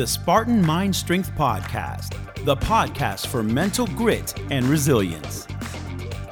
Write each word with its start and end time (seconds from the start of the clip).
the 0.00 0.06
Spartan 0.06 0.64
Mind 0.64 0.96
Strength 0.96 1.30
Podcast, 1.32 2.16
the 2.46 2.56
podcast 2.56 3.26
for 3.26 3.42
mental 3.42 3.86
grit 3.88 4.32
and 4.50 4.64
resilience. 4.64 5.44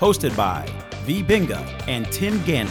Hosted 0.00 0.34
by 0.34 0.66
V. 1.04 1.22
Binga 1.22 1.60
and 1.86 2.10
Tim 2.10 2.38
Ganley. 2.44 2.70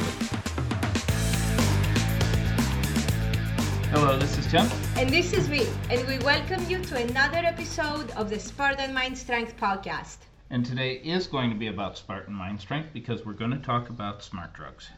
Hello, 3.91 4.17
this 4.17 4.39
is 4.39 4.47
Tim. 4.47 4.67
And 4.95 5.07
this 5.07 5.33
is 5.33 5.47
V, 5.47 5.67
and 5.91 6.07
we 6.07 6.17
welcome 6.25 6.67
you 6.67 6.79
to 6.79 6.97
another 6.97 7.37
episode 7.45 8.09
of 8.17 8.31
the 8.31 8.39
Spartan 8.39 8.91
Mind 8.91 9.15
Strength 9.15 9.55
Podcast. 9.55 10.17
And 10.49 10.65
today 10.65 10.93
is 10.93 11.27
going 11.27 11.51
to 11.51 11.55
be 11.55 11.67
about 11.67 11.95
Spartan 11.99 12.33
Mind 12.33 12.59
Strength 12.59 12.89
because 12.91 13.23
we're 13.23 13.33
going 13.33 13.51
to 13.51 13.59
talk 13.59 13.91
about 13.91 14.23
smart 14.23 14.51
drugs. 14.53 14.89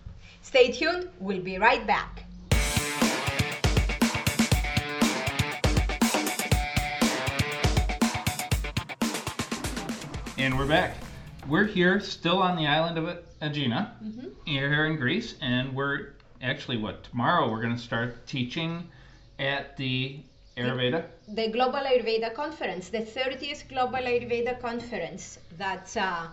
Stay 0.44 0.72
tuned, 0.72 1.10
we'll 1.20 1.42
be 1.42 1.58
right 1.58 1.86
back. 1.86 2.24
And 10.50 10.58
we're 10.58 10.66
back. 10.66 10.96
We're 11.48 11.68
here 11.68 12.00
still 12.00 12.42
on 12.42 12.58
the 12.58 12.66
island 12.66 12.98
of 12.98 13.20
Aegina, 13.40 13.94
here 14.46 14.88
in 14.88 14.96
Greece, 14.96 15.36
and 15.42 15.76
we're 15.76 16.14
actually 16.42 16.78
what 16.78 17.04
tomorrow 17.04 17.52
we're 17.52 17.62
going 17.62 17.76
to 17.76 17.82
start 17.82 18.26
teaching 18.26 18.90
at 19.38 19.78
the 19.78 20.22
Ayurveda. 20.58 21.06
The 21.28 21.50
Global 21.50 21.82
Ayurveda 21.82 22.34
Conference, 22.34 22.90
the 22.90 23.04
30th 23.04 23.70
Global 23.70 24.00
Ayurveda 24.00 24.60
Conference 24.60 25.38
that's 25.56 25.96
uh, 25.96 26.26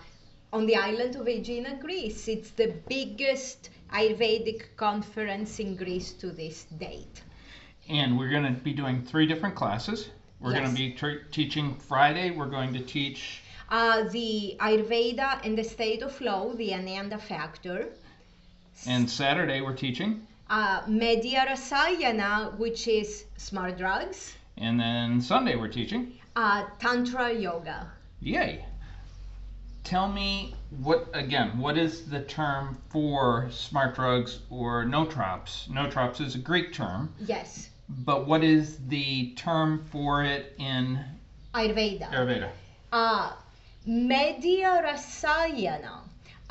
on 0.51 0.65
the 0.65 0.77
island 0.77 1.17
of 1.17 1.27
Aegina, 1.27 1.79
Greece. 1.79 2.27
It's 2.27 2.53
the 2.53 2.73
biggest 2.89 3.69
Ayurvedic 3.93 4.77
conference 4.79 5.61
in 5.61 5.77
Greece 5.77 6.15
to 6.15 6.31
this 6.31 6.65
date. 6.79 7.21
And 7.91 8.19
we're 8.19 8.31
going 8.31 8.45
to 8.45 8.59
be 8.63 8.73
doing 8.73 9.03
three 9.03 9.27
different 9.27 9.57
classes. 9.57 10.09
We're 10.41 10.53
going 10.53 10.71
to 10.71 10.75
be 10.75 10.97
teaching 11.33 11.75
Friday. 11.75 12.31
We're 12.31 12.47
going 12.47 12.73
to 12.73 12.81
teach 12.81 13.43
Uh, 13.69 14.05
the 14.11 14.57
Ayurveda 14.61 15.45
and 15.45 15.59
the 15.59 15.65
state 15.65 16.03
of 16.03 16.13
flow, 16.13 16.53
the 16.55 16.73
Ananda 16.75 17.19
factor. 17.19 17.89
and 18.87 19.09
Saturday 19.11 19.61
we're 19.61 19.75
teaching, 19.75 20.27
Uh, 20.49 20.83
Medhya 20.83 21.47
Rasayana, 21.49 22.57
which 22.59 22.87
is 22.87 23.25
smart 23.37 23.77
drugs. 23.79 24.35
and 24.59 24.79
then 24.79 25.21
Sunday 25.21 25.57
we're 25.57 25.69
teaching. 25.81 26.13
Uh, 26.37 26.65
Tantra 26.79 27.33
Yoga. 27.33 27.91
Yay! 28.21 28.65
Tell 29.83 30.09
me 30.09 30.55
what 30.81 31.09
again? 31.15 31.59
What 31.59 31.77
is 31.79 32.07
the 32.09 32.21
term 32.23 32.77
for 32.91 33.49
smart 33.51 33.95
drugs 33.95 34.41
or 34.51 34.85
nootrops? 34.85 35.69
Nootrops 35.69 36.21
is 36.21 36.35
a 36.35 36.39
Greek 36.39 36.73
term, 36.73 37.13
Yes, 37.21 37.71
but 37.89 38.27
what 38.27 38.43
is 38.45 38.79
the 38.89 39.33
term 39.37 39.85
for 39.91 40.23
it 40.25 40.55
in 40.59 40.99
Ayurveda. 41.55 42.11
Ayurveda? 42.11 42.51
Uh, 42.93 43.33
medhya 43.87 44.83
Rasayana. 44.83 46.01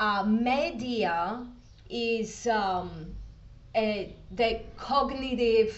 Uh, 0.00 0.24
medhya 0.24 1.46
is 1.90 2.46
um, 2.46 3.14
a, 3.74 4.14
the 4.30 4.60
cognitive 4.78 5.76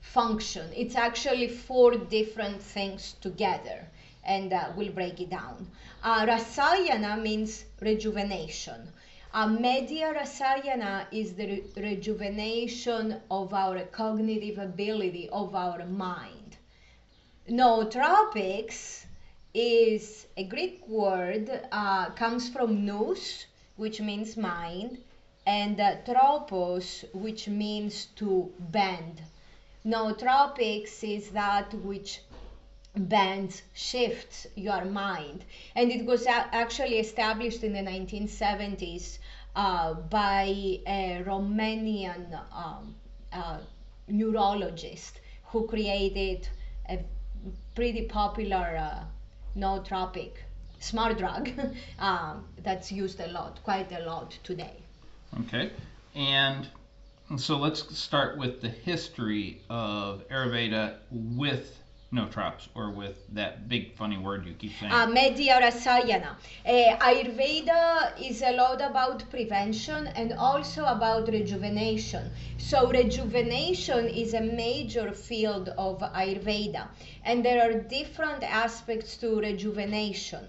function. 0.00 0.68
It's 0.74 0.96
actually 0.96 1.48
four 1.48 1.94
different 1.94 2.60
things 2.60 3.14
together, 3.20 3.86
and 4.24 4.52
uh, 4.52 4.72
we'll 4.76 4.92
break 4.92 5.20
it 5.20 5.30
down. 5.30 5.70
Uh, 6.02 6.26
Rasayana 6.26 7.22
means 7.22 7.64
rejuvenation. 7.80 8.88
Uh, 9.32 9.46
medhya 9.46 10.14
Rasayana 10.16 11.06
is 11.12 11.34
the 11.34 11.46
re- 11.46 11.64
rejuvenation 11.76 13.20
of 13.30 13.54
our 13.54 13.82
cognitive 13.92 14.58
ability, 14.58 15.28
of 15.30 15.54
our 15.54 15.84
mind. 15.86 16.56
Nootropics 17.48 19.05
is 19.56 20.26
a 20.36 20.44
Greek 20.44 20.86
word, 20.86 21.48
uh, 21.72 22.10
comes 22.10 22.50
from 22.50 22.84
nous, 22.84 23.46
which 23.76 24.02
means 24.02 24.36
mind, 24.36 24.98
and 25.46 25.80
uh, 25.80 25.96
tropos, 26.04 27.06
which 27.14 27.48
means 27.48 28.06
to 28.16 28.52
bend. 28.58 29.22
Nootropics 29.86 31.02
is 31.02 31.30
that 31.30 31.72
which 31.72 32.20
bends, 32.94 33.62
shifts 33.72 34.46
your 34.56 34.84
mind. 34.84 35.44
And 35.74 35.90
it 35.90 36.04
was 36.04 36.26
actually 36.26 36.98
established 36.98 37.64
in 37.64 37.72
the 37.72 37.80
1970s 37.80 39.18
uh, 39.54 39.94
by 39.94 40.80
a 40.86 41.22
Romanian 41.24 42.38
um, 42.52 42.94
uh, 43.32 43.58
neurologist 44.06 45.20
who 45.44 45.66
created 45.66 46.46
a 46.90 47.02
pretty 47.74 48.02
popular 48.02 48.76
uh, 48.78 49.04
nootropic 49.56 50.32
smart 50.80 51.18
drug 51.18 51.50
um, 51.98 52.44
that's 52.62 52.92
used 52.92 53.20
a 53.20 53.28
lot, 53.28 53.58
quite 53.64 53.90
a 53.92 54.00
lot 54.00 54.38
today. 54.42 54.82
Okay, 55.40 55.70
and 56.14 56.68
so 57.36 57.56
let's 57.56 57.96
start 57.98 58.38
with 58.38 58.60
the 58.60 58.68
history 58.68 59.60
of 59.68 60.26
Ayurveda 60.28 60.96
with 61.10 61.82
nootrops 62.16 62.68
or 62.74 62.90
with 62.90 63.16
that 63.34 63.68
big 63.68 63.94
funny 63.94 64.18
word 64.18 64.46
you 64.46 64.54
keep 64.54 64.72
saying. 64.78 64.92
Uh, 64.92 65.06
Medhya 65.06 65.60
Rasayana. 65.60 66.30
Uh, 66.64 66.96
Ayurveda 67.08 68.20
is 68.20 68.42
a 68.42 68.52
lot 68.52 68.80
about 68.80 69.28
prevention 69.30 70.06
and 70.08 70.32
also 70.32 70.84
about 70.84 71.28
rejuvenation. 71.28 72.30
So, 72.58 72.90
rejuvenation 72.90 74.08
is 74.08 74.34
a 74.34 74.40
major 74.40 75.12
field 75.12 75.68
of 75.76 76.00
Ayurveda, 76.00 76.88
and 77.24 77.44
there 77.44 77.60
are 77.68 77.74
different 77.80 78.42
aspects 78.42 79.16
to 79.18 79.38
rejuvenation 79.40 80.44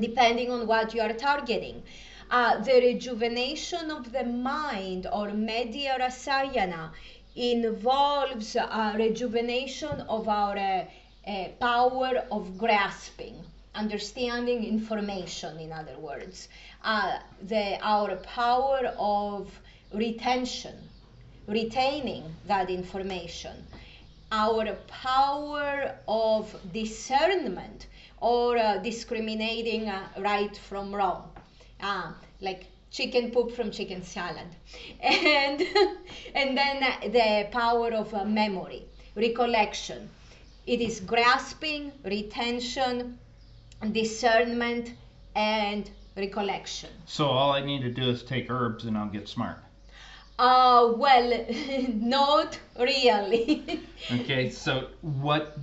depending 0.00 0.50
on 0.50 0.66
what 0.66 0.94
you 0.94 1.00
are 1.00 1.12
targeting. 1.12 1.82
Uh, 2.30 2.58
the 2.58 2.72
rejuvenation 2.80 3.90
of 3.90 4.10
the 4.10 4.24
mind 4.24 5.06
or 5.12 5.28
Medhya 5.28 5.96
Rasayana 6.00 6.90
involves 7.36 8.56
uh, 8.56 8.94
rejuvenation 8.96 10.00
of 10.08 10.28
our 10.28 10.56
uh, 10.56 10.84
uh, 11.26 11.48
power 11.60 12.24
of 12.32 12.56
grasping, 12.56 13.34
understanding 13.74 14.64
information, 14.64 15.58
in 15.58 15.72
other 15.72 15.98
words, 15.98 16.48
uh, 16.82 17.18
the, 17.42 17.78
our 17.82 18.16
power 18.16 18.94
of 18.98 19.60
retention, 19.92 20.74
retaining 21.46 22.24
that 22.46 22.70
information, 22.70 23.54
our 24.32 24.72
power 24.88 25.94
of 26.08 26.54
discernment 26.72 27.86
or 28.20 28.56
uh, 28.56 28.78
discriminating 28.78 29.88
uh, 29.88 30.08
right 30.18 30.56
from 30.56 30.94
wrong, 30.94 31.30
uh, 31.82 32.12
like 32.40 32.66
chicken 32.96 33.30
poop 33.30 33.52
from 33.54 33.70
chicken 33.70 34.02
salad, 34.02 34.50
and 35.00 35.62
and 36.34 36.56
then 36.56 36.76
the 37.12 37.48
power 37.52 37.92
of 37.92 38.14
uh, 38.14 38.24
memory, 38.24 38.82
recollection. 39.14 40.08
It 40.66 40.80
is 40.80 41.00
grasping, 41.00 41.92
retention, 42.04 43.18
discernment, 43.92 44.94
and 45.34 45.88
recollection. 46.16 46.90
so 47.04 47.26
all 47.26 47.52
I 47.52 47.62
need 47.64 47.82
to 47.82 47.90
do 47.90 48.08
is 48.10 48.22
take 48.22 48.50
herbs 48.50 48.84
and 48.86 48.96
I'll 48.96 49.14
get 49.18 49.28
smart. 49.28 49.58
Uh, 50.38 50.92
well, 50.96 51.46
not 51.94 52.58
really. 52.78 53.80
Okay, 54.12 54.50
so 54.50 54.88
what 55.00 55.56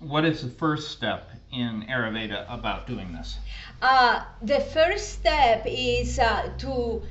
what 0.00 0.24
is 0.24 0.42
the 0.42 0.48
first 0.48 0.90
step 0.90 1.30
in 1.52 1.84
Ayurveda 1.88 2.46
about 2.48 2.86
doing 2.86 3.12
this? 3.12 3.38
Uh, 3.82 4.24
the 4.42 4.60
first 4.60 5.10
step 5.10 5.62
is 5.66 6.18
uh, 6.18 6.50
to 6.58 7.02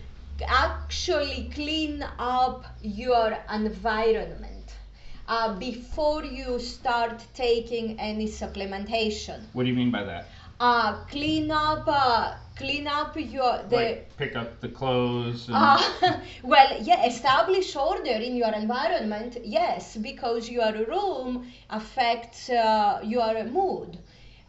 actually 0.48 1.52
clean 1.54 2.04
up 2.18 2.66
your 2.82 3.38
environment 3.54 4.76
uh, 5.28 5.54
before 5.58 6.24
you 6.24 6.60
start 6.60 7.24
taking 7.34 8.00
any 8.00 8.28
supplementation. 8.28 9.42
What 9.54 9.64
do 9.64 9.70
you 9.70 9.76
mean 9.76 9.92
by 9.92 10.04
that? 10.04 10.28
Uh, 10.60 11.04
clean 11.06 11.52
up, 11.52 11.84
uh, 11.88 12.36
clean 12.60 12.88
up 12.88 13.16
your 13.18 13.64
the. 13.70 13.76
like 13.78 14.18
pick 14.18 14.36
up 14.36 14.60
the 14.62 14.70
clothes 14.70 15.50
and 15.50 15.56
Uh, 15.56 15.80
well, 16.44 16.72
yeah, 16.82 17.06
establish 17.06 17.76
order 17.76 18.18
in 18.30 18.36
your 18.36 18.54
environment, 18.54 19.38
yes, 19.44 19.98
because 19.98 20.50
your 20.50 20.72
room 20.86 21.52
affects 21.70 22.50
uh, 22.50 23.00
your 23.04 23.44
mood. 23.46 23.98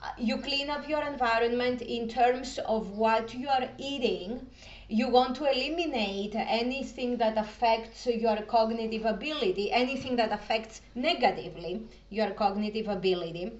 Uh, 0.02 0.08
You 0.18 0.38
clean 0.38 0.70
up 0.70 0.88
your 0.88 1.02
environment 1.02 1.82
in 1.82 2.08
terms 2.08 2.58
of 2.58 2.90
what 2.96 3.34
you 3.34 3.48
are 3.48 3.68
eating. 3.78 4.46
You 4.88 5.08
want 5.08 5.36
to 5.36 5.44
eliminate 5.50 6.34
anything 6.36 7.16
that 7.18 7.36
affects 7.38 8.06
your 8.06 8.36
cognitive 8.42 9.04
ability, 9.06 9.70
anything 9.72 10.16
that 10.16 10.32
affects 10.32 10.80
negatively 10.94 11.88
your 12.10 12.30
cognitive 12.32 12.88
ability 12.88 13.52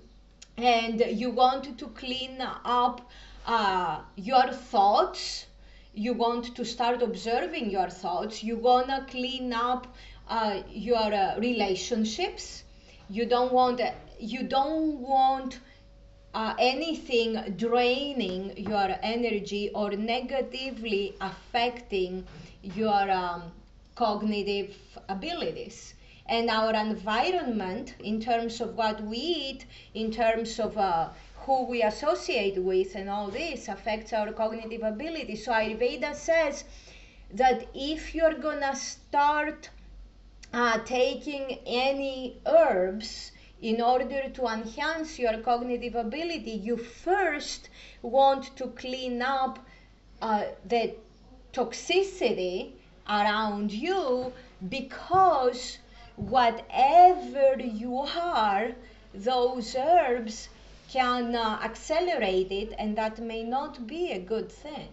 and 0.56 1.00
you 1.00 1.31
want 1.31 1.79
to 1.79 1.87
clean 1.88 2.41
up 2.64 3.08
uh, 3.47 4.00
your 4.17 4.52
thoughts. 4.52 5.47
You 5.94 6.12
want 6.14 6.55
to 6.56 6.64
start 6.64 7.02
observing 7.02 7.70
your 7.70 7.88
thoughts. 7.91 8.43
You 8.43 8.56
want 8.56 8.88
to 8.88 9.05
clean 9.08 9.52
up 9.52 9.87
uh, 10.29 10.62
your 10.70 11.12
uh, 11.12 11.38
relationships. 11.38 12.64
You 13.08 13.26
don't 13.26 13.52
want 13.52 13.81
you 14.19 14.43
don't 14.44 15.00
want 15.00 15.61
uh, 16.35 16.55
anything 16.58 17.55
draining 17.56 18.56
your 18.56 18.97
energy 19.02 19.70
or 19.75 19.91
negatively 19.91 21.14
affecting 21.20 22.26
your 22.62 23.11
um, 23.11 23.52
cognitive 23.94 24.76
abilities. 25.08 25.94
And 26.31 26.49
our 26.49 26.73
environment, 26.75 27.94
in 28.03 28.21
terms 28.21 28.61
of 28.62 28.77
what 28.77 29.03
we 29.03 29.19
eat, 29.19 29.67
in 29.94 30.11
terms 30.11 30.59
of 30.59 30.79
uh, 30.79 31.09
who 31.41 31.67
we 31.67 31.82
associate 31.82 32.56
with, 32.62 32.94
and 32.94 33.11
all 33.11 33.29
this 33.29 33.69
affects 33.69 34.12
our 34.12 34.32
cognitive 34.32 34.82
ability. 34.82 35.37
So 35.37 35.53
Ayurveda 35.53 36.15
says 36.15 36.65
that 37.35 37.67
if 37.75 38.15
you're 38.15 38.38
gonna 38.38 38.75
start 38.77 39.69
uh, 40.53 40.79
taking 40.85 41.59
any 41.67 42.38
herbs, 42.47 43.33
in 43.62 43.81
order 43.81 44.29
to 44.31 44.47
enhance 44.47 45.19
your 45.19 45.38
cognitive 45.38 45.94
ability, 45.94 46.53
you 46.53 46.76
first 46.76 47.69
want 48.03 48.56
to 48.56 48.69
clean 48.69 49.21
up 49.21 49.59
uh, 50.23 50.44
the 50.67 50.94
toxicity 51.53 52.73
around 53.06 53.71
you 53.71 54.33
because 54.69 55.79
whatever 56.21 57.57
you 57.63 57.97
are, 57.99 58.73
those 59.15 59.75
herbs 59.75 60.49
can 60.93 61.35
uh, 61.35 61.59
accelerate 61.63 62.51
it, 62.51 62.75
and 62.79 62.97
that 62.97 63.19
may 63.19 63.43
not 63.43 63.87
be 63.87 64.13
a 64.13 64.19
good 64.19 64.51
thing. 64.51 64.89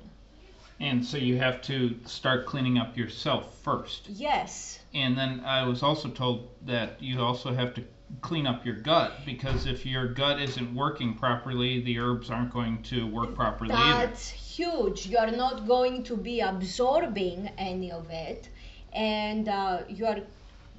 And 0.80 1.04
so 1.04 1.18
you 1.18 1.38
have 1.38 1.62
to 1.64 1.96
start 2.06 2.46
cleaning 2.46 2.78
up 2.78 2.96
yourself 2.96 3.58
first. 3.64 4.08
Yes. 4.10 4.80
And 4.94 5.18
then 5.18 5.42
I 5.44 5.66
was 5.66 5.82
also 5.82 6.08
told 6.10 6.50
that 6.66 7.02
you 7.02 7.20
also 7.20 7.54
have 7.54 7.74
to 7.76 7.84
clean 8.22 8.48
up 8.48 8.66
your 8.66 8.76
gut 8.76 9.26
because 9.26 9.66
if 9.66 9.86
your 9.86 10.08
gut 10.08 10.40
isn't 10.40 10.74
working 10.74 11.16
properly, 11.16 11.82
the 11.82 12.00
herbs 12.00 12.30
aren't 12.30 12.54
going 12.54 12.82
to 12.84 13.08
work 13.08 13.36
properly 13.36 13.70
That's 13.72 14.32
either. 14.32 14.40
huge. 14.40 15.08
You're 15.08 15.32
not 15.32 15.68
going 15.68 16.04
to 16.04 16.16
be 16.16 16.40
absorbing 16.42 17.50
any 17.58 17.92
of 17.92 18.10
it, 18.12 18.48
and 18.94 19.50
uh, 19.50 19.80
you're 19.90 20.22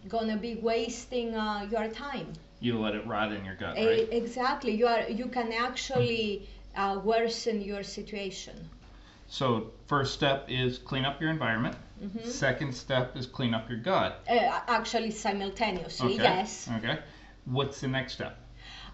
gonna 0.06 0.36
be 0.36 0.56
wasting 0.56 1.34
uh, 1.34 1.66
your 1.70 1.88
time. 1.88 2.32
You 2.60 2.78
let 2.78 2.94
it 2.94 3.06
rot 3.06 3.32
in 3.32 3.44
your 3.44 3.54
gut, 3.54 3.76
right? 3.76 4.08
exactly. 4.10 4.72
You 4.74 4.86
are. 4.86 5.08
You 5.08 5.26
can 5.26 5.52
actually 5.52 6.48
uh, 6.76 7.00
worsen 7.02 7.60
your 7.60 7.82
situation. 7.82 8.68
So 9.28 9.70
first 9.86 10.14
step 10.14 10.46
is 10.48 10.78
clean 10.78 11.04
up 11.04 11.20
your 11.20 11.30
environment. 11.30 11.76
Mm-hmm. 12.02 12.24
Second 12.24 12.74
step 12.74 13.16
is 13.16 13.26
clean 13.26 13.54
up 13.54 13.68
your 13.68 13.78
gut. 13.78 14.24
Uh, 14.28 14.60
actually, 14.68 15.10
simultaneously. 15.10 16.14
Okay. 16.14 16.22
Yes. 16.22 16.68
Okay. 16.78 16.98
What's 17.44 17.80
the 17.80 17.88
next 17.88 18.14
step? 18.14 18.38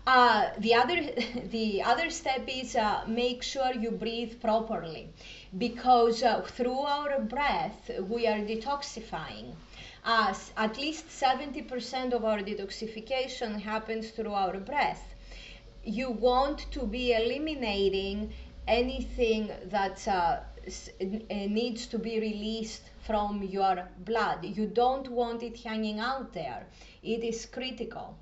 Uh, 0.06 0.50
the 0.58 0.74
other 0.74 1.00
the 1.50 1.82
other 1.82 2.10
step 2.10 2.42
is 2.46 2.76
uh, 2.76 3.04
make 3.06 3.42
sure 3.42 3.72
you 3.72 3.90
breathe 3.90 4.40
properly 4.40 5.08
because 5.56 6.22
uh, 6.22 6.42
through 6.42 6.80
our 6.80 7.20
breath 7.20 7.90
we 8.08 8.26
are 8.26 8.38
detoxifying 8.38 9.54
uh, 10.04 10.28
s- 10.30 10.52
at 10.56 10.76
least 10.78 11.10
70% 11.10 12.12
of 12.12 12.24
our 12.24 12.38
detoxification 12.40 13.60
happens 13.60 14.10
through 14.10 14.32
our 14.34 14.58
breath. 14.58 15.14
You 15.84 16.10
want 16.10 16.70
to 16.72 16.86
be 16.86 17.12
eliminating 17.12 18.32
anything 18.66 19.50
that 19.64 20.06
uh, 20.08 20.10
uh, 20.10 20.40
needs 21.30 21.86
to 21.86 21.98
be 21.98 22.18
released 22.20 22.90
from 22.98 23.42
your 23.42 23.88
blood. 23.98 24.44
You 24.44 24.66
don't 24.66 25.08
want 25.08 25.42
it 25.42 25.58
hanging 25.58 25.98
out 25.98 26.32
there. 26.32 26.66
It 27.02 27.22
is 27.24 27.46
critical. 27.46 28.16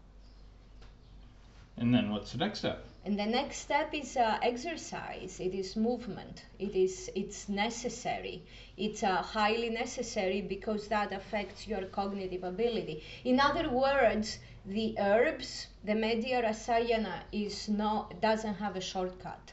And 1.76 1.94
then 1.94 2.10
what's 2.10 2.32
the 2.32 2.38
next 2.38 2.60
step? 2.60 2.86
And 3.04 3.18
the 3.18 3.26
next 3.26 3.56
step 3.56 3.92
is 3.92 4.16
uh, 4.16 4.38
exercise. 4.42 5.40
It 5.40 5.54
is 5.54 5.74
movement. 5.74 6.44
It 6.60 6.76
is 6.76 7.10
it's 7.16 7.48
necessary. 7.48 8.44
It's 8.76 9.02
uh, 9.02 9.16
highly 9.22 9.70
necessary 9.70 10.40
because 10.40 10.86
that 10.88 11.12
affects 11.12 11.66
your 11.66 11.82
cognitive 11.86 12.44
ability. 12.44 13.02
In 13.24 13.40
other 13.40 13.68
words, 13.68 14.38
the 14.66 14.94
herbs, 15.00 15.66
the 15.84 15.94
medhya 15.94 16.44
rasayana 16.44 17.22
is 17.32 17.68
not 17.68 18.20
doesn't 18.20 18.54
have 18.54 18.76
a 18.76 18.80
shortcut. 18.80 19.52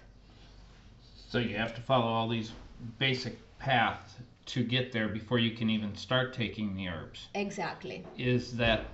So 1.29 1.39
you 1.39 1.55
have 1.57 1.73
to 1.75 1.81
follow 1.81 2.07
all 2.07 2.29
these 2.29 2.51
basic 2.99 3.35
paths 3.57 4.13
to 4.45 4.63
get 4.63 4.91
there 4.91 5.07
before 5.07 5.39
you 5.39 5.51
can 5.51 5.69
even 5.69 5.95
start 5.95 6.33
taking 6.33 6.75
the 6.75 6.87
herbs. 6.87 7.27
Exactly. 7.33 8.03
Is 8.17 8.57
that 8.57 8.85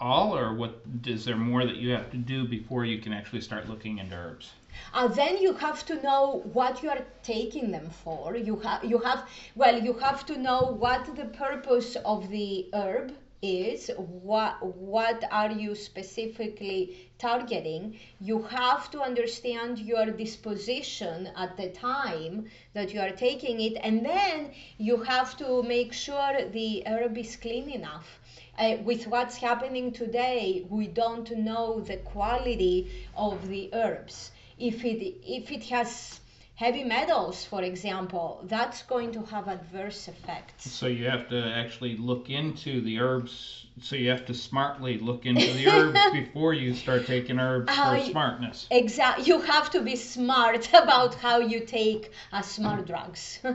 all, 0.00 0.36
or 0.36 0.54
what? 0.54 0.80
Is 1.06 1.24
there 1.24 1.36
more 1.36 1.64
that 1.64 1.76
you 1.76 1.90
have 1.90 2.10
to 2.10 2.16
do 2.16 2.46
before 2.46 2.84
you 2.84 2.98
can 3.00 3.12
actually 3.12 3.40
start 3.40 3.68
looking 3.68 3.98
into 3.98 4.14
herbs? 4.14 4.52
Uh, 4.92 5.08
then 5.08 5.38
you 5.38 5.52
have 5.54 5.84
to 5.86 6.00
know 6.02 6.42
what 6.52 6.82
you 6.82 6.90
are 6.90 7.04
taking 7.22 7.70
them 7.70 7.90
for. 7.90 8.36
You 8.36 8.56
have 8.60 8.84
you 8.84 8.98
have 8.98 9.28
well 9.54 9.80
you 9.82 9.94
have 9.94 10.24
to 10.26 10.36
know 10.38 10.76
what 10.78 11.16
the 11.16 11.24
purpose 11.24 11.96
of 12.04 12.28
the 12.28 12.68
herb 12.72 13.12
is. 13.42 13.90
What 13.96 14.64
what 14.76 15.24
are 15.30 15.50
you 15.50 15.74
specifically 15.74 17.07
targeting? 17.18 17.98
You 18.20 18.42
have 18.42 18.90
to 18.92 19.00
understand 19.00 19.78
your 19.78 20.06
disposition 20.06 21.30
at 21.36 21.56
the 21.56 21.68
time 21.70 22.46
that 22.74 22.94
you 22.94 23.00
are 23.00 23.10
taking 23.10 23.60
it, 23.60 23.78
and 23.82 24.04
then 24.04 24.52
you 24.78 24.98
have 25.02 25.36
to 25.38 25.62
make 25.62 25.92
sure 25.92 26.48
the 26.50 26.82
herb 26.86 27.18
is 27.18 27.36
clean 27.36 27.68
enough 27.70 28.20
uh, 28.58 28.76
with 28.84 29.06
what's 29.06 29.36
happening 29.36 29.92
today, 29.92 30.66
we 30.68 30.88
don't 30.88 31.30
know 31.36 31.80
the 31.80 31.96
quality 31.98 32.90
of 33.16 33.48
the 33.48 33.70
herbs. 33.72 34.32
If 34.58 34.84
it 34.84 35.14
if 35.24 35.52
it 35.52 35.64
has 35.64 36.20
heavy 36.58 36.82
metals, 36.82 37.44
for 37.44 37.62
example, 37.62 38.40
that's 38.42 38.82
going 38.82 39.12
to 39.12 39.22
have 39.26 39.46
adverse 39.46 40.08
effects. 40.08 40.68
So 40.68 40.88
you 40.88 41.08
have 41.08 41.28
to 41.28 41.40
actually 41.54 41.96
look 41.96 42.30
into 42.30 42.80
the 42.80 42.98
herbs. 42.98 43.66
So 43.80 43.94
you 43.94 44.10
have 44.10 44.26
to 44.26 44.34
smartly 44.34 44.98
look 44.98 45.24
into 45.24 45.52
the 45.52 45.68
herbs 45.68 46.00
before 46.12 46.54
you 46.54 46.74
start 46.74 47.06
taking 47.06 47.38
herbs 47.38 47.72
for 47.72 48.00
smartness. 48.00 48.66
Exactly. 48.72 49.26
You 49.26 49.40
have 49.42 49.70
to 49.70 49.80
be 49.82 49.94
smart 49.94 50.68
about 50.82 51.14
how 51.14 51.38
you 51.38 51.60
take 51.60 52.10
uh, 52.32 52.42
smart 52.42 52.86
drugs. 52.86 53.38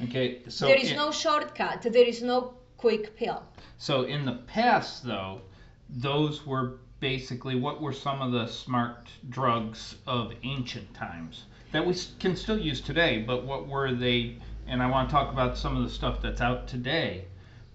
Okay. 0.00 0.40
So 0.48 0.66
there 0.66 0.80
is 0.80 0.90
in- 0.90 0.96
no 0.96 1.12
shortcut. 1.12 1.82
There 1.82 2.08
is 2.14 2.22
no 2.22 2.54
quick 2.76 3.14
pill. 3.14 3.40
So 3.78 4.02
in 4.02 4.24
the 4.24 4.38
past, 4.56 5.04
though, 5.04 5.42
those 5.88 6.44
were 6.44 6.78
basically 7.02 7.56
what 7.56 7.82
were 7.82 7.92
some 7.92 8.22
of 8.22 8.30
the 8.30 8.46
smart 8.46 9.08
drugs 9.28 9.96
of 10.06 10.32
ancient 10.44 10.94
times 10.94 11.46
that 11.72 11.84
we 11.84 11.94
can 12.20 12.36
still 12.36 12.58
use 12.58 12.80
today. 12.80 13.24
But 13.26 13.44
what 13.44 13.66
were 13.66 13.92
they? 13.92 14.36
And 14.68 14.80
I 14.80 14.88
want 14.88 15.08
to 15.08 15.12
talk 15.12 15.32
about 15.32 15.58
some 15.58 15.76
of 15.76 15.82
the 15.82 15.90
stuff 15.90 16.22
that's 16.22 16.40
out 16.40 16.68
today. 16.68 17.24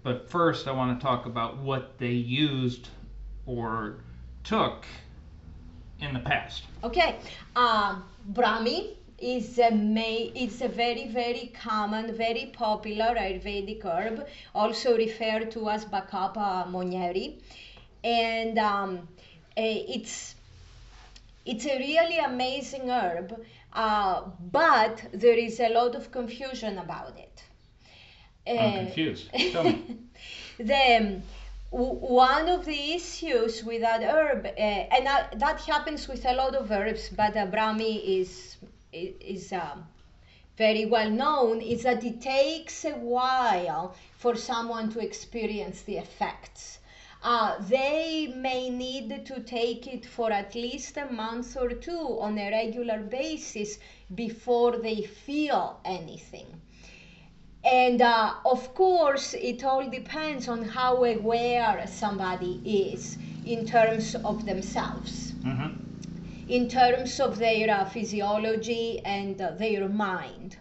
But 0.02 0.30
first, 0.30 0.66
I 0.66 0.72
want 0.72 0.98
to 0.98 1.04
talk 1.04 1.26
about 1.26 1.58
what 1.58 1.98
they 1.98 2.12
used 2.12 2.88
or 3.44 3.96
took 4.44 4.86
in 6.00 6.14
the 6.14 6.20
past. 6.20 6.62
Okay, 6.82 7.16
um, 7.54 8.04
Brahmi 8.32 8.94
is 9.18 9.58
a 9.58 9.70
ma- 9.72 10.30
it's 10.42 10.62
a 10.62 10.68
very 10.68 11.08
very 11.08 11.52
common, 11.60 12.16
very 12.16 12.46
popular 12.56 13.14
Ayurvedic 13.16 13.84
herb, 13.84 14.26
also 14.54 14.96
referred 14.96 15.50
to 15.50 15.68
as 15.68 15.84
Bacopa 15.84 16.70
monnieri, 16.70 17.40
and 18.04 18.58
um, 18.58 19.08
it's 19.62 20.34
it's 21.44 21.66
a 21.66 21.78
really 21.78 22.18
amazing 22.18 22.90
herb, 22.90 23.44
uh, 23.72 24.22
but 24.52 25.04
there 25.12 25.36
is 25.38 25.60
a 25.60 25.68
lot 25.68 25.94
of 25.94 26.10
confusion 26.10 26.78
about 26.78 27.16
it. 27.18 27.42
I'm 28.56 28.72
Eh, 28.72 28.72
confused. 28.72 29.30
Tell 29.50 29.64
me. 29.64 29.82
the 30.58 30.96
um, 30.96 31.22
one 31.70 32.48
of 32.48 32.64
the 32.64 32.92
issues 32.94 33.62
with 33.64 33.82
that 33.82 34.02
herb, 34.02 34.46
uh, 34.46 34.50
and 34.60 35.06
that, 35.06 35.38
that 35.38 35.60
happens 35.62 36.08
with 36.08 36.24
a 36.24 36.32
lot 36.34 36.54
of 36.54 36.70
herbs, 36.70 37.08
but 37.10 37.36
uh, 37.36 37.46
Brahmi 37.46 38.20
is 38.20 38.56
is 38.92 39.52
um, 39.52 39.86
very 40.56 40.86
well 40.86 41.10
known, 41.10 41.60
is 41.60 41.82
that 41.82 42.04
it 42.04 42.20
takes 42.20 42.84
a 42.84 42.92
while 42.92 43.94
for 44.18 44.34
someone 44.36 44.90
to 44.92 45.00
experience 45.00 45.82
the 45.82 45.96
effects. 45.98 46.78
Uh, 47.22 47.56
they 47.68 48.26
may 48.36 48.70
need 48.70 49.26
to 49.26 49.40
take 49.40 49.86
it 49.86 50.06
for 50.06 50.30
at 50.32 50.54
least 50.54 50.96
a 50.96 51.06
month 51.06 51.56
or 51.56 51.70
two 51.70 52.18
on 52.20 52.38
a 52.38 52.50
regular 52.50 53.00
basis 53.00 53.78
before 54.14 54.78
they 54.78 55.02
feel 55.02 55.80
anything. 55.84 56.60
And 57.64 58.00
uh, 58.00 58.34
of 58.44 58.74
course, 58.74 59.34
it 59.34 59.64
all 59.64 59.88
depends 59.90 60.48
on 60.48 60.64
how 60.64 61.04
aware 61.04 61.86
somebody 61.86 62.60
is 62.92 63.18
in 63.44 63.66
terms 63.66 64.14
of 64.16 64.44
themselves, 64.46 65.32
hmm 65.42 65.68
in 66.48 66.68
terms 66.68 67.20
of 67.20 67.38
their 67.38 67.70
uh, 67.70 67.84
physiology 67.84 69.00
and 69.04 69.40
uh, 69.40 69.50
their 69.52 69.88
mind. 69.88 70.56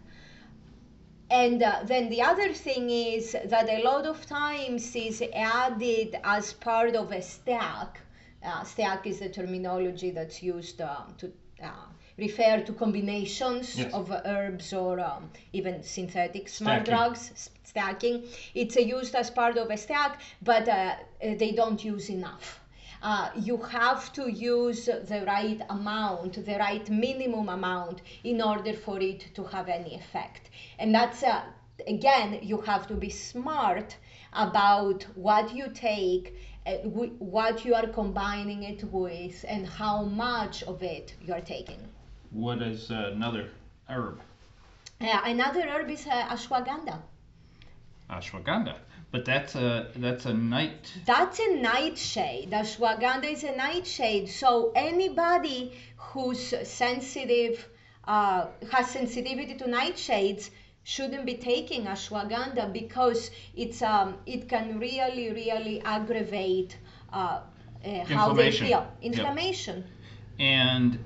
And 1.29 1.61
uh, 1.61 1.79
then 1.83 2.09
the 2.09 2.21
other 2.21 2.53
thing 2.53 2.89
is 2.89 3.35
that 3.45 3.69
a 3.69 3.81
lot 3.83 4.05
of 4.05 4.25
times 4.25 4.95
is 4.95 5.21
added 5.33 6.15
as 6.23 6.53
part 6.53 6.95
of 6.95 7.11
a 7.11 7.21
stack 7.21 7.99
Uh, 8.43 8.63
stack 8.63 9.07
is 9.07 9.17
the 9.19 9.29
terminology 9.29 10.11
that's 10.11 10.39
used 10.43 10.79
uh, 10.79 11.01
to 11.17 11.25
uh, 11.63 11.87
refer 12.17 12.61
to 12.67 12.71
combinations 12.73 13.75
Yes. 13.75 13.93
of 13.93 14.11
herbs 14.25 14.73
or 14.73 14.99
um, 14.99 15.23
even 15.53 15.81
synthetic 15.83 16.47
smart 16.47 16.85
Stacking. 16.85 16.93
drugs, 16.93 17.49
stacking. 17.63 18.15
It's 18.53 18.77
uh, 18.77 18.81
used 18.97 19.15
as 19.15 19.29
part 19.31 19.57
of 19.57 19.69
a 19.71 19.77
stack, 19.77 20.21
but 20.41 20.67
uh, 20.69 20.95
they 21.41 21.51
don't 21.51 21.83
use 21.83 22.09
enough. 22.09 22.59
Uh, 23.01 23.29
you 23.35 23.57
have 23.57 24.11
to 24.13 24.29
use 24.31 24.85
the 24.85 25.23
right 25.27 25.61
amount, 25.69 26.45
the 26.45 26.57
right 26.57 26.89
minimum 26.89 27.49
amount, 27.49 28.01
in 28.23 28.41
order 28.41 28.73
for 28.73 28.99
it 28.99 29.27
to 29.35 29.43
have 29.43 29.69
any 29.69 29.95
effect. 29.95 30.49
And 30.79 30.93
that's, 30.93 31.23
uh, 31.23 31.41
again, 31.87 32.39
you 32.41 32.59
have 32.61 32.87
to 32.87 32.95
be 32.95 33.09
smart 33.09 33.95
about 34.33 35.05
what 35.15 35.53
you 35.55 35.69
take, 35.73 36.35
uh, 36.65 36.73
what 37.19 37.63
you 37.65 37.75
are 37.75 37.87
combining 37.87 38.63
it 38.63 38.83
with, 38.91 39.45
and 39.47 39.67
how 39.67 40.03
much 40.03 40.63
of 40.63 40.81
it 40.81 41.13
you 41.21 41.33
are 41.33 41.41
taking. 41.41 41.79
What 42.31 42.61
is 42.61 42.91
uh, 42.91 43.11
another 43.13 43.49
herb? 43.89 44.19
Uh, 44.99 45.21
another 45.25 45.61
herb 45.61 45.89
is 45.89 46.07
uh, 46.07 46.27
ashwagandha. 46.29 46.99
Ashwagandha. 48.09 48.75
But 49.11 49.23
that's 49.25 49.55
a 49.55 49.87
that's 49.95 50.25
a 50.25 50.33
night. 50.33 50.91
That's 51.05 51.39
a 51.39 51.55
nightshade. 51.55 52.51
Ashwagandha 52.51 53.31
is 53.31 53.43
a 53.43 53.55
nightshade. 53.55 54.29
So 54.29 54.71
anybody 54.75 55.73
who's 55.95 56.53
sensitive, 56.67 57.65
uh, 58.03 58.47
has 58.71 58.89
sensitivity 58.89 59.55
to 59.55 59.65
nightshades, 59.65 60.49
shouldn't 60.83 61.25
be 61.25 61.35
taking 61.35 61.85
ashwagandha 61.85 62.71
because 62.73 63.31
it's 63.55 63.81
um, 63.81 64.15
it 64.25 64.49
can 64.49 64.77
really 64.79 65.31
really 65.31 65.81
aggravate 65.81 66.77
uh, 67.13 67.39
uh, 67.85 68.03
how 68.05 68.33
they 68.33 68.47
Inflammation. 68.47 68.67
feel. 68.67 68.69
Yep. 68.69 68.97
Inflammation. 69.01 69.83
And 70.39 70.99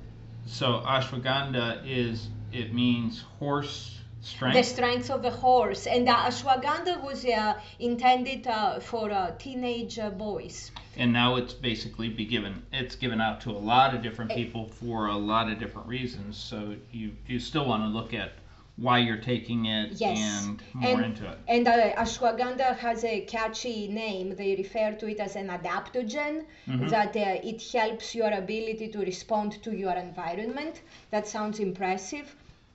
so 0.48 0.81
ashwagandha 0.86 1.84
is 1.86 2.29
it 2.51 2.74
means 2.74 3.22
horse 3.39 4.00
strength. 4.22 4.56
The 4.56 4.63
strength 4.63 5.10
of 5.12 5.22
the 5.22 5.32
horse, 5.32 5.88
and 5.88 6.08
the 6.08 6.12
ashwagandha 6.12 7.01
was 7.04 7.25
uh, 7.25 7.60
intended 7.80 8.48
uh, 8.48 8.80
for 8.80 9.12
uh, 9.12 9.32
teenage 9.38 10.00
uh, 10.00 10.10
boys. 10.10 10.72
and 10.98 11.12
now 11.13 11.36
it's 11.38 11.54
basically 11.54 12.10
be 12.10 12.25
given 12.25 12.54
it's 12.74 12.96
given 12.98 13.20
out 13.22 13.40
to 13.42 13.50
a 13.50 13.62
lot 13.74 13.96
of 13.96 14.01
different 14.01 14.30
people 14.32 14.63
for 14.68 15.08
a 15.08 15.16
lot 15.34 15.50
of 15.51 15.58
different 15.63 15.88
reasons 15.88 16.36
so 16.50 16.58
you 16.92 17.08
you 17.32 17.40
still 17.40 17.66
want 17.72 17.82
to 17.84 17.88
look 18.00 18.13
at 18.13 18.32
why 18.78 18.98
you're 19.06 19.24
taking 19.34 19.66
it 19.66 19.88
Yes. 20.06 20.18
and 20.20 20.62
more 20.74 20.92
And- 20.96 21.06
into 21.10 21.24
it 21.32 21.38
And 21.48 21.68
uh, 21.68 21.94
ashwagandha 22.04 22.70
has 22.78 23.04
a 23.04 23.22
catchy 23.36 23.88
name. 23.88 24.36
They 24.36 24.56
refer 24.56 24.90
to 25.01 25.06
it 25.13 25.20
as 25.20 25.36
an 25.36 25.48
adaptogen, 25.58 26.46
Mm-hmm. 26.68 26.88
that 26.96 27.16
uh, 27.16 27.50
it 27.51 27.60
helps 27.80 28.16
your 28.16 28.32
ability 28.44 28.88
to 28.96 29.00
respond 29.00 29.50
to 29.63 29.72
your 29.84 29.94
environment. 29.94 30.75
That 31.13 31.28
sounds 31.28 31.60
impressive, 31.60 32.28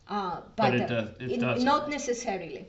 uh, 0.09 0.41
but, 0.57 0.75
it 0.75 0.83
uh, 0.83 0.87
does- 0.87 1.09
it 1.21 1.31
in- 1.33 1.41
doesn't. 1.41 1.65
not 1.65 1.89
necessarily. 1.91 2.67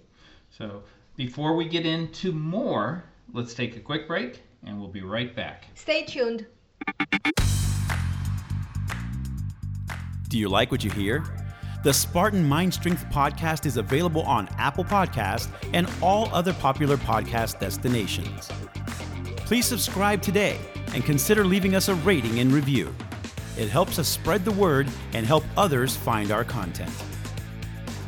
so 0.50 0.84
before 1.16 1.56
we 1.56 1.68
get 1.68 1.86
into 1.86 2.32
more 2.32 3.04
let's 3.34 3.54
take 3.54 3.76
a 3.76 3.80
quick 3.80 4.08
break 4.08 4.42
and 4.66 4.80
we'll 4.80 4.90
be 4.90 5.02
right 5.02 5.36
back 5.36 5.66
Stay 5.76 6.04
tuned. 6.06 6.46
Do 10.30 10.38
you 10.38 10.50
like 10.50 10.72
what 10.72 10.84
you 10.84 10.92
hear? 10.92 11.24
The 11.84 11.94
Spartan 11.94 12.44
Mind 12.44 12.74
Strength 12.74 13.06
podcast 13.12 13.66
is 13.66 13.78
available 13.78 14.24
on 14.24 14.50
Apple 14.58 14.84
Podcasts 14.84 15.48
and 15.74 15.88
all 16.02 16.28
other 16.34 16.54
popular 16.54 16.98
podcast 16.98 17.60
destinations. 17.60 18.50
Please 19.38 19.66
subscribe 19.66 20.22
today 20.22 20.60
and 20.94 21.06
consider 21.06 21.46
leaving 21.46 21.76
us 21.76 21.88
a 21.88 21.96
rating 21.96 22.40
and 22.40 22.52
review. 22.52 22.94
It 23.58 23.70
helps 23.70 24.00
us 24.00 24.08
spread 24.10 24.44
the 24.44 24.52
word 24.52 24.90
and 25.14 25.26
help 25.26 25.46
others 25.56 25.96
find 25.96 26.32
our 26.32 26.44
content. 26.44 26.92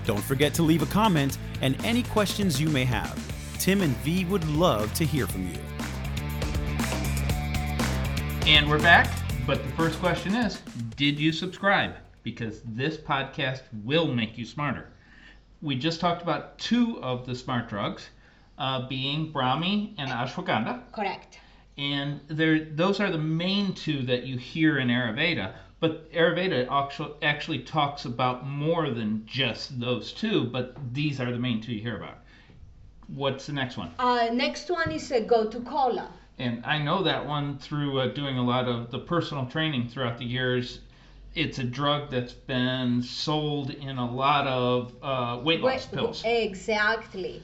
Don't 0.10 0.24
forget 0.24 0.56
to 0.56 0.64
leave 0.64 0.82
a 0.82 0.88
comment 0.88 1.38
and 1.62 1.80
any 1.86 2.02
questions 2.02 2.60
you 2.60 2.68
may 2.70 2.84
have. 2.84 3.16
Tim 3.60 3.82
and 3.84 3.96
V 3.98 4.26
would 4.26 4.44
love 4.48 4.92
to 4.96 5.06
hear 5.06 5.28
from 5.28 5.48
you. 5.48 5.60
and 8.48 8.68
we're 8.68 8.82
back 8.82 9.08
but 9.46 9.62
the 9.64 9.70
first 9.74 10.00
question 10.00 10.34
is 10.34 10.62
did 10.96 11.20
you 11.20 11.32
subscribe 11.32 11.94
because 12.24 12.62
this 12.66 12.98
podcast 12.98 13.62
will 13.84 14.08
make 14.12 14.36
you 14.36 14.46
smarter 14.46 14.88
we 15.62 15.76
just 15.76 16.00
talked 16.00 16.24
about 16.24 16.58
two 16.58 16.98
of 17.04 17.28
the 17.28 17.36
smart 17.36 17.70
drugs 17.70 18.10
uh, 18.58 18.88
being 18.88 19.32
brahmi 19.32 19.94
and 20.00 20.10
ashwagandha 20.10 20.82
Correct. 20.92 21.38
and 21.78 22.20
those 22.76 23.00
are 23.00 23.12
the 23.12 23.18
main 23.20 23.76
two 23.76 24.02
that 24.02 24.24
you 24.24 24.40
hear 24.40 24.80
in 24.80 24.88
ayurveda 24.88 25.54
but 25.80 26.12
ayurveda 26.12 26.68
actually 26.70 27.12
actually 27.22 27.60
talks 27.60 28.06
about 28.06 28.46
more 28.46 28.90
than 28.90 29.24
just 29.26 29.80
those 29.80 30.12
two 30.12 30.46
but 30.46 30.76
these 30.94 31.20
are 31.20 31.32
the 31.32 31.40
main 31.40 31.62
two 31.62 31.74
you 31.74 31.82
hear 31.82 31.98
about 31.98 32.18
what's 33.08 33.46
the 33.48 33.54
next 33.54 33.78
one 33.78 33.92
Uh, 34.00 34.30
next 34.32 34.70
one 34.70 34.92
is 34.92 35.12
uh, 35.12 35.16
gotu 35.20 35.64
kola. 35.66 36.10
and 36.38 36.64
i 36.66 36.78
know 36.78 37.02
that 37.04 37.26
one 37.26 37.58
through 37.58 38.00
uh, 38.00 38.08
doing 38.08 38.38
a 38.38 38.44
lot 38.44 38.68
of 38.68 38.92
the 38.92 39.00
personal 39.00 39.46
training 39.46 39.88
throughout 39.88 40.18
the 40.18 40.26
years 40.26 40.80
it's 41.36 41.60
a 41.60 41.64
drug 41.64 42.10
that's 42.10 42.34
been 42.34 43.02
sold 43.02 43.70
in 43.70 43.98
a 43.98 44.12
lot 44.12 44.48
of 44.48 44.94
uh, 45.04 45.40
weight 45.44 45.62
loss 45.62 45.86
pills 45.86 46.24
Exactly. 46.26 47.42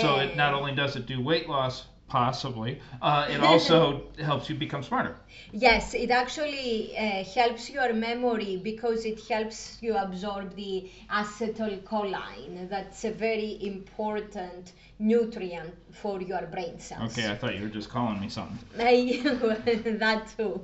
so 0.00 0.16
it 0.16 0.36
not 0.36 0.54
only 0.54 0.74
does 0.74 0.96
it 0.96 1.06
do 1.06 1.20
weight 1.22 1.48
loss 1.48 1.84
possibly 2.18 2.72
uh, 3.00 3.34
it 3.34 3.40
also 3.50 4.02
helps 4.30 4.44
you 4.48 4.54
become 4.66 4.82
smarter 4.82 5.14
Yes, 5.52 5.92
it 5.94 6.10
actually 6.10 6.96
uh, 6.96 7.24
helps 7.24 7.68
your 7.68 7.92
memory 7.92 8.56
because 8.62 9.04
it 9.04 9.20
helps 9.28 9.78
you 9.82 9.94
absorb 9.96 10.56
the 10.56 10.90
acetylcholine. 11.10 12.68
That's 12.70 13.04
a 13.04 13.12
very 13.12 13.58
important 13.60 14.72
nutrient 14.98 15.74
for 15.90 16.22
your 16.22 16.46
brain 16.46 16.78
cells. 16.78 17.12
Okay, 17.12 17.30
I 17.30 17.34
thought 17.34 17.54
you 17.54 17.62
were 17.62 17.68
just 17.68 17.90
calling 17.90 18.20
me 18.20 18.28
something. 18.30 18.58
that 19.98 20.22
too. 20.36 20.60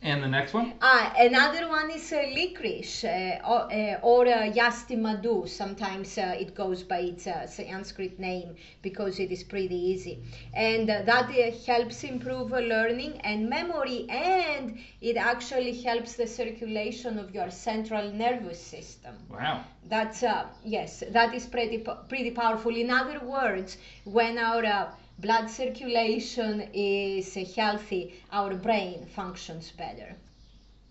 And 0.00 0.22
the 0.22 0.28
next 0.28 0.54
one? 0.54 0.74
Ah, 0.80 1.12
another 1.18 1.68
one 1.68 1.90
is 1.90 2.12
uh, 2.12 2.22
licorice 2.32 3.02
uh, 3.04 3.40
or, 3.44 3.72
uh, 3.72 3.98
or 4.02 4.26
uh, 4.28 4.50
yashti 4.50 4.96
madhu. 4.96 5.46
Sometimes 5.46 6.16
uh, 6.16 6.36
it 6.38 6.54
goes 6.54 6.84
by 6.84 7.00
its 7.00 7.26
uh, 7.26 7.46
Sanskrit 7.48 8.18
name 8.18 8.54
because 8.80 9.18
it 9.18 9.32
is 9.32 9.42
pretty 9.42 9.74
easy. 9.74 10.22
And 10.54 10.88
uh, 10.88 11.02
that 11.02 11.30
uh, 11.30 11.50
helps 11.66 12.04
improve 12.04 12.52
uh, 12.52 12.58
learning 12.58 13.20
and 13.24 13.50
memory, 13.50 14.06
and 14.08 14.78
it 15.00 15.16
actually 15.16 15.82
helps 15.82 16.14
the 16.14 16.28
circulation 16.28 17.18
of 17.18 17.34
your 17.34 17.50
central 17.50 18.12
nervous 18.12 18.60
system. 18.60 19.16
Wow. 19.28 19.64
That's 19.88 20.22
uh, 20.22 20.46
yes, 20.64 21.02
that 21.10 21.34
is 21.34 21.46
pretty 21.46 21.84
pretty 22.08 22.30
powerful. 22.30 22.76
In 22.76 22.90
other 22.90 23.18
words, 23.18 23.76
when 24.04 24.38
our 24.38 24.64
uh, 24.64 24.90
blood 25.18 25.50
circulation 25.50 26.68
is 26.72 27.34
healthy, 27.56 28.14
our 28.32 28.54
brain 28.54 29.06
functions 29.06 29.72
better. 29.72 30.14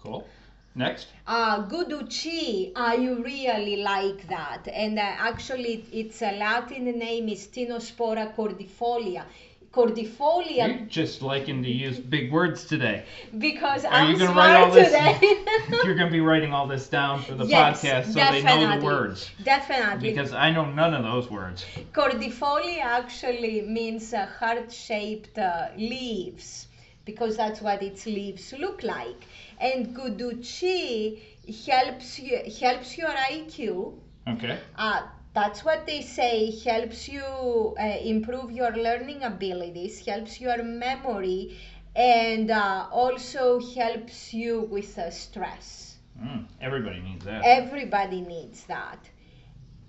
Cool. 0.04 0.28
Next? 0.76 1.08
Uh, 1.26 1.68
Guduchi, 1.68 2.72
I 2.76 2.98
really 2.98 3.78
like 3.78 4.28
that, 4.28 4.68
and 4.68 5.00
uh, 5.00 5.02
actually 5.02 5.86
its 5.92 6.22
a 6.22 6.34
Latin 6.34 6.86
name 7.00 7.30
is 7.30 7.48
Tinospora 7.48 8.36
cordifolia. 8.36 9.24
Cordifolia 9.72 10.68
You're 10.68 10.88
just 10.88 11.22
liking 11.22 11.62
to 11.64 11.70
use 11.70 12.00
big 12.00 12.32
words 12.32 12.66
today. 12.66 13.04
because 13.38 13.86
Are 13.86 13.94
I'm 13.94 14.12
you 14.12 14.18
gonna 14.18 14.32
smart 14.32 14.54
write 14.54 14.64
all 14.64 14.72
this? 14.72 14.88
today. 14.88 15.20
You're 15.84 15.96
going 15.96 16.08
to 16.08 16.12
be 16.12 16.22
writing 16.22 16.54
all 16.54 16.68
this 16.68 16.88
down 16.88 17.22
for 17.22 17.36
the 17.36 17.46
Yes, 17.46 17.82
podcast 17.82 18.06
so 18.14 18.20
they 18.32 18.42
know 18.42 18.80
the 18.80 18.86
words. 18.86 19.30
Definitely. 19.44 20.10
Because 20.10 20.34
I 20.34 20.50
know 20.52 20.66
none 20.66 20.94
of 20.94 21.04
those 21.04 21.30
words. 21.30 21.66
Cordifolia 21.94 22.80
actually 22.82 23.62
means 23.62 24.14
uh, 24.14 24.26
heart-shaped 24.40 25.38
uh, 25.38 25.68
leaves 25.78 26.68
because 27.06 27.36
that's 27.38 27.62
what 27.62 27.82
its 27.84 28.06
leaves 28.06 28.54
look 28.58 28.84
like. 28.84 29.26
And 29.60 29.96
Guduchi 29.96 31.20
helps 31.68 32.20
you 32.20 32.40
helps 32.60 32.98
your 32.98 33.10
IQ. 33.10 33.94
Okay. 34.28 34.58
Uh, 34.76 35.02
that's 35.38 35.64
what 35.64 35.86
they 35.86 36.02
say 36.02 36.52
helps 36.66 37.08
you 37.08 37.76
uh, 37.80 37.84
improve 38.14 38.52
your 38.52 38.72
learning 38.76 39.24
abilities, 39.24 40.06
helps 40.06 40.40
your 40.42 40.64
memory, 40.64 41.58
and 41.96 42.52
uh, 42.52 42.88
also 42.92 43.60
helps 43.60 44.34
you 44.34 44.62
with 44.62 44.98
uh, 44.98 45.10
stress. 45.12 46.00
Mm, 46.22 46.46
everybody 46.62 47.00
needs 47.00 47.26
that. 47.26 47.44
Everybody 47.44 48.22
needs 48.22 48.66
that. 48.66 49.10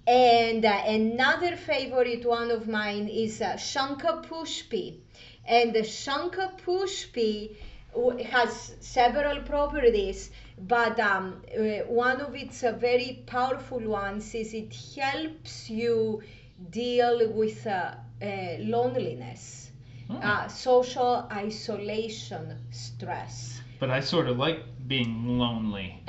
And 0.06 0.64
uh, 0.64 0.82
another 0.86 1.56
favorite 1.56 2.24
one 2.24 2.50
of 2.50 2.68
mine 2.68 3.08
is 3.08 3.40
uh, 3.40 3.54
Shankapushpi. 3.54 4.96
And 5.46 5.74
the 5.74 5.80
Shankapushpi 5.80 7.50
w- 7.50 7.67
has 8.24 8.76
several 8.80 9.40
properties, 9.40 10.30
but 10.58 10.98
um, 11.00 11.42
uh, 11.56 11.60
one 11.86 12.20
of 12.20 12.34
its 12.34 12.62
uh, 12.62 12.72
very 12.72 13.22
powerful 13.26 13.80
ones 13.80 14.34
is 14.34 14.54
it 14.54 14.74
helps 14.96 15.70
you 15.70 16.22
deal 16.70 17.28
with 17.30 17.66
uh, 17.66 17.94
uh, 18.22 18.26
loneliness. 18.58 19.70
Oh. 20.10 20.16
uh, 20.22 20.48
social 20.48 21.28
isolation 21.30 22.56
stress. 22.70 23.60
But 23.78 23.90
I 23.90 24.00
sort 24.00 24.26
of 24.26 24.38
like 24.38 24.62
being 24.88 25.38
lonely. 25.38 26.02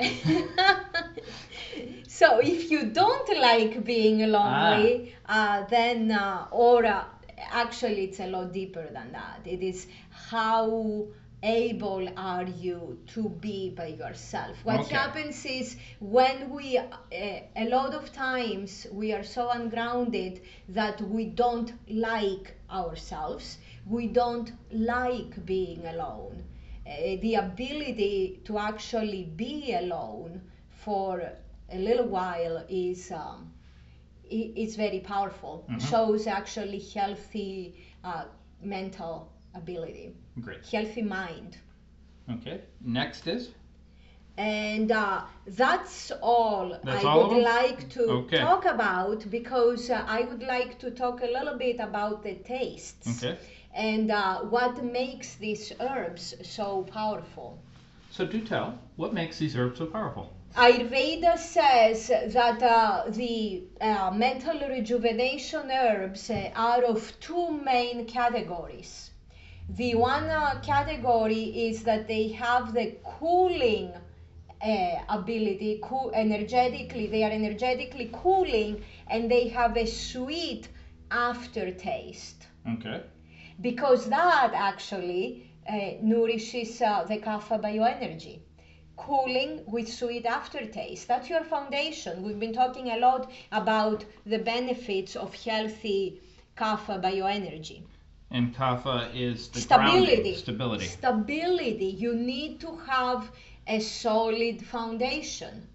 so 2.08 2.40
if 2.40 2.70
you 2.70 2.84
don't 2.86 3.36
like 3.38 3.84
being 3.84 4.18
lonely, 4.30 5.14
uh, 5.26 5.64
then 5.68 6.10
uh, 6.10 6.46
or 6.50 6.84
uh, 6.84 7.04
actually 7.50 8.04
it's 8.04 8.20
a 8.20 8.26
lot 8.26 8.52
deeper 8.52 8.88
than 8.92 9.12
that. 9.12 9.40
It 9.44 9.62
is 9.62 9.86
how 10.30 11.06
able 11.42 12.08
are 12.16 12.44
you 12.44 12.98
to 13.06 13.28
be 13.40 13.70
by 13.70 13.86
yourself 13.86 14.64
what 14.64 14.80
Okay. 14.80 14.94
happens 14.94 15.44
is 15.44 15.76
when 16.00 16.50
we 16.50 16.76
uh, 16.78 16.86
a 17.56 17.64
lot 17.68 17.94
of 17.94 18.12
times 18.12 18.86
we 18.92 19.12
are 19.12 19.22
so 19.22 19.50
ungrounded 19.50 20.40
that 20.68 21.00
we 21.00 21.24
don't 21.26 21.72
like 21.88 22.54
ourselves 22.70 23.58
we 23.86 24.06
don't 24.06 24.52
like 24.70 25.44
being 25.46 25.86
alone 25.86 26.44
uh, 26.86 27.16
the 27.20 27.34
ability 27.34 28.40
to 28.44 28.58
actually 28.58 29.24
be 29.24 29.72
alone 29.74 30.40
for 30.70 31.32
a 31.70 31.78
little 31.78 32.06
while 32.06 32.64
is 32.68 33.10
um, 33.10 33.50
i- 34.30 34.52
is 34.64 34.76
very 34.76 35.00
powerful 35.00 35.64
Mhm. 35.68 35.80
shows 35.80 36.26
actually 36.26 36.80
healthy 36.94 37.74
uh, 38.04 38.24
mental 38.62 39.28
ability 39.54 40.14
Great. 40.40 40.64
healthy 40.70 41.02
mind 41.02 41.58
Okay. 42.30 42.60
Next 42.80 43.26
is 43.26 43.50
and 44.36 44.90
uh, 44.90 45.22
that's 45.46 46.10
all 46.22 46.78
That's 46.82 47.04
I 47.04 47.08
all 47.08 47.28
would 47.28 47.42
like 47.42 47.88
to 47.90 48.02
Okay. 48.10 48.38
talk 48.38 48.64
about 48.64 49.30
because 49.30 49.90
uh, 49.90 50.04
I 50.06 50.22
would 50.22 50.42
like 50.42 50.78
to 50.80 50.90
talk 50.90 51.20
a 51.22 51.26
little 51.26 51.56
bit 51.58 51.78
about 51.80 52.22
the 52.22 52.34
tastes 52.36 53.22
okay. 53.22 53.38
and 53.74 54.10
uh, 54.10 54.40
what 54.40 54.82
makes 54.82 55.34
these 55.36 55.72
herbs 55.80 56.34
so 56.42 56.82
powerful. 56.82 57.58
So 58.10 58.24
do 58.26 58.40
tell, 58.40 58.78
what 58.96 59.12
makes 59.14 59.38
these 59.38 59.56
herbs 59.56 59.78
so 59.78 59.86
powerful? 59.86 60.32
Ayurveda 60.56 61.36
says 61.38 62.08
that 62.08 62.62
uh, 62.62 63.04
the 63.08 63.64
uh, 63.80 64.10
mental 64.10 64.58
rejuvenation 64.68 65.70
herbs 65.70 66.30
uh, 66.30 66.50
are 66.56 66.82
of 66.84 67.18
two 67.20 67.50
main 67.50 68.06
categories. 68.06 69.10
The 69.76 69.94
one 69.94 70.28
uh, 70.28 70.60
category 70.60 71.44
is 71.68 71.84
that 71.84 72.06
they 72.08 72.28
have 72.28 72.74
the 72.74 72.96
cooling 73.04 73.92
uh, 74.62 75.02
ability, 75.08 75.78
cool, 75.82 76.10
energetically, 76.12 77.06
they 77.06 77.22
are 77.22 77.30
energetically 77.30 78.10
cooling 78.12 78.82
and 79.06 79.30
they 79.30 79.48
have 79.48 79.76
a 79.76 79.86
sweet 79.86 80.68
aftertaste 81.10 82.48
Okay. 82.68 83.02
because 83.60 84.08
that 84.08 84.52
actually 84.54 85.50
uh, 85.68 85.92
nourishes 86.02 86.82
uh, 86.82 87.04
the 87.04 87.18
kapha 87.18 87.58
bioenergy. 87.60 88.40
Cooling 88.96 89.62
with 89.66 89.88
sweet 89.88 90.26
aftertaste. 90.26 91.08
That's 91.08 91.30
your 91.30 91.44
foundation. 91.44 92.22
We've 92.22 92.38
been 92.40 92.52
talking 92.52 92.90
a 92.90 92.98
lot 92.98 93.30
about 93.52 94.04
the 94.26 94.38
benefits 94.38 95.16
of 95.16 95.34
healthy 95.34 96.20
kapha 96.56 97.00
bioenergy. 97.00 97.82
And 98.30 98.54
kapha 98.54 99.12
is 99.14 99.48
the 99.48 99.60
Stability. 99.60 100.06
grounding, 100.06 100.36
stability. 100.36 100.84
Stability. 100.86 101.86
You 101.86 102.14
need 102.14 102.60
to 102.60 102.76
have 102.76 103.30
a 103.66 103.80
solid 103.80 104.64
foundation. 104.64 105.66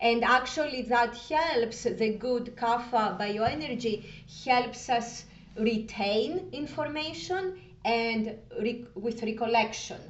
And 0.00 0.22
actually, 0.24 0.82
that 0.82 1.16
helps 1.16 1.82
the 1.84 2.10
good 2.14 2.56
kapha 2.56 3.18
bioenergy, 3.18 4.04
helps 4.44 4.88
us 4.88 5.24
retain 5.56 6.48
information 6.52 7.60
and 7.84 8.38
re- 8.60 8.86
with 8.94 9.22
recollection. 9.22 10.00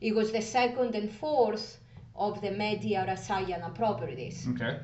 It 0.00 0.14
was 0.14 0.32
the 0.32 0.42
second 0.42 0.94
and 0.94 1.10
fourth 1.10 1.78
of 2.14 2.40
the 2.40 2.48
medhya 2.50 3.06
rasayana 3.08 3.74
properties. 3.74 4.46
Okay. 4.50 4.78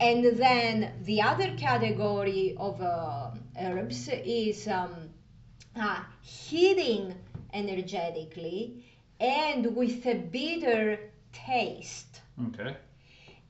And 0.00 0.24
then 0.36 0.92
the 1.04 1.22
other 1.22 1.54
category 1.56 2.56
of 2.58 2.80
uh, 2.80 3.30
herbs 3.60 4.08
is 4.08 4.66
um, 4.66 5.01
uh, 5.76 6.00
heating 6.20 7.14
energetically 7.52 8.84
and 9.20 9.74
with 9.76 10.06
a 10.06 10.14
bitter 10.14 10.98
taste. 11.32 12.20
Okay. 12.48 12.76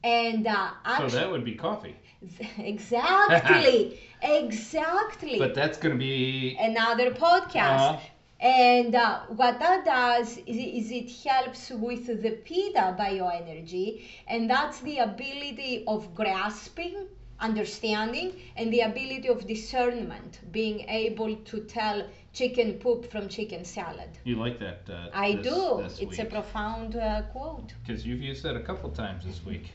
And 0.02 0.46
uh, 0.46 0.70
So 0.98 1.08
that 1.08 1.30
would 1.30 1.44
be 1.44 1.54
coffee. 1.54 1.96
exactly, 2.58 4.00
exactly. 4.22 5.38
But 5.38 5.54
that's 5.54 5.78
going 5.78 5.94
to 5.94 5.98
be. 5.98 6.56
Another 6.58 7.10
podcast. 7.10 7.94
Uh, 7.94 8.00
And 8.40 8.94
uh, 8.94 9.20
what 9.28 9.58
that 9.60 9.84
does 9.84 10.38
is, 10.46 10.56
is 10.56 10.90
it 10.90 11.10
helps 11.28 11.70
with 11.70 12.06
the 12.06 12.30
Pitta 12.30 12.94
bioenergy, 12.98 14.02
and 14.26 14.48
that's 14.50 14.80
the 14.80 14.98
ability 14.98 15.84
of 15.86 16.14
grasping, 16.14 17.06
understanding, 17.42 18.40
and 18.56 18.72
the 18.72 18.80
ability 18.80 19.28
of 19.28 19.46
discernment, 19.46 20.40
being 20.52 20.80
able 20.88 21.34
to 21.50 21.60
tell 21.64 22.06
chicken 22.32 22.74
poop 22.74 23.10
from 23.10 23.28
chicken 23.28 23.64
salad. 23.64 24.08
you 24.24 24.36
like 24.36 24.58
that? 24.60 24.80
Uh, 24.88 25.08
I 25.12 25.34
this, 25.34 25.42
do. 25.42 25.82
This 25.82 25.98
it's 26.00 26.18
a 26.18 26.24
profound 26.24 26.96
uh, 26.96 27.22
quote. 27.32 27.72
Because 27.84 28.06
you've 28.06 28.22
used 28.22 28.42
that 28.44 28.56
a 28.56 28.60
couple 28.60 28.90
times 28.90 29.24
this 29.24 29.44
week. 29.44 29.72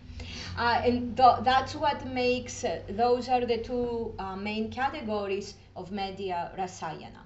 Uh, 0.58 0.82
and 0.84 1.16
th- 1.16 1.40
that's 1.44 1.76
what 1.76 2.06
makes 2.08 2.64
uh, 2.64 2.80
those 2.90 3.30
are 3.30 3.46
the 3.46 3.58
two 3.58 4.16
uh, 4.18 4.36
main 4.36 4.72
categories 4.72 5.56
of 5.76 5.92
medhya 5.92 6.58
rasayana. 6.58 7.24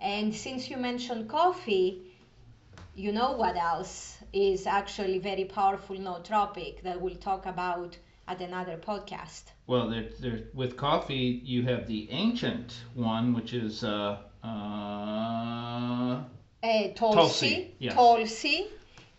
And 0.00 0.34
since 0.34 0.68
you 0.68 0.76
mentioned 0.76 1.28
coffee, 1.28 2.02
you 2.96 3.12
know 3.12 3.32
what 3.32 3.56
else 3.56 4.18
is 4.32 4.66
actually 4.66 5.18
very 5.18 5.44
powerful 5.44 5.96
nootropic 5.96 6.82
that 6.82 7.00
we'll 7.00 7.22
talk 7.30 7.46
about 7.46 7.96
at 8.32 8.40
another 8.40 8.76
podcast. 8.78 9.44
Well, 9.66 9.88
there, 9.90 10.06
there, 10.20 10.40
with 10.54 10.76
coffee, 10.76 11.40
you 11.44 11.62
have 11.64 11.86
the 11.86 12.08
ancient 12.10 12.68
one, 12.94 13.34
which 13.34 13.52
is 13.52 13.84
uh, 13.84 14.18
uh, 14.42 16.22
Uh, 16.64 16.88
tulsi, 16.94 17.16
Tulsi, 17.16 17.74
yes. 17.78 17.94
tulsi, 17.94 18.66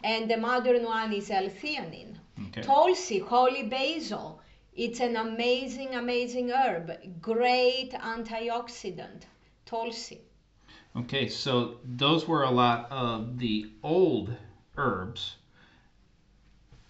and 0.03 0.29
the 0.31 0.37
modern 0.37 0.83
one 0.85 1.11
is 1.13 1.29
L-theanine. 1.29 2.15
okay. 2.47 2.61
Tulsi, 2.61 3.19
holy 3.19 3.63
basil. 3.63 4.39
It's 4.75 4.99
an 4.99 5.15
amazing, 5.17 5.93
amazing 5.93 6.49
herb. 6.49 6.87
Great 7.21 7.91
antioxidant. 8.15 9.21
Tulsi. 9.65 10.19
Okay, 10.95 11.27
so 11.27 11.75
those 11.83 12.27
were 12.27 12.43
a 12.43 12.49
lot 12.63 12.87
of 12.89 13.37
the 13.37 13.57
old 13.83 14.33
herbs. 14.77 15.35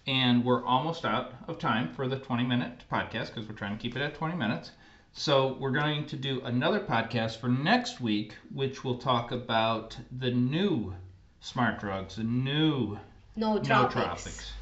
And 0.06 0.44
we're 0.44 0.64
almost 0.64 1.04
out 1.04 1.32
of 1.48 1.58
time 1.58 1.92
for 1.94 2.06
the 2.08 2.16
20 2.16 2.44
minute 2.44 2.84
podcast 2.92 3.28
because 3.28 3.48
we're 3.48 3.54
trying 3.54 3.76
to 3.76 3.82
keep 3.82 3.96
it 3.96 4.02
at 4.02 4.14
20 4.14 4.36
minutes. 4.36 4.72
So 5.12 5.56
we're 5.60 5.70
going 5.70 6.06
to 6.06 6.16
do 6.16 6.40
another 6.44 6.80
podcast 6.80 7.38
for 7.40 7.48
next 7.48 8.00
week, 8.00 8.34
which 8.52 8.84
will 8.84 8.98
talk 8.98 9.32
about 9.32 9.96
the 10.18 10.30
new 10.30 10.94
smart 11.40 11.78
drugs, 11.80 12.16
the 12.16 12.24
new 12.24 12.98
No 13.36 13.58
nootropics. 13.58 13.92
tropics. 13.92 14.52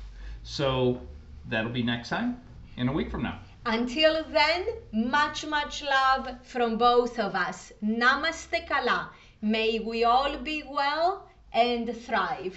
So 0.45 1.01
that'll 1.49 1.73
be 1.73 1.83
next 1.83 2.09
time 2.11 2.41
in 2.77 2.89
a 2.89 2.93
week 2.93 3.11
from 3.11 3.23
now. 3.23 3.41
Until 3.65 4.25
then, 4.25 4.67
much, 4.93 5.47
much 5.47 5.83
love 5.83 6.29
from 6.43 6.77
both 6.79 7.19
of 7.19 7.35
us. 7.35 7.73
Namaste 7.83 8.69
Kala. 8.69 9.11
May 9.41 9.79
we 9.81 10.05
all 10.05 10.37
be 10.39 10.63
well 10.69 11.29
and 11.53 11.97
thrive. 11.97 12.57